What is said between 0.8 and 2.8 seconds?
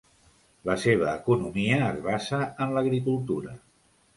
seva economia es basa en